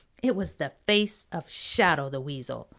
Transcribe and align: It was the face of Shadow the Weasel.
It 0.23 0.35
was 0.35 0.55
the 0.55 0.71
face 0.87 1.27
of 1.31 1.47
Shadow 1.47 2.09
the 2.09 2.19
Weasel. 2.19 2.67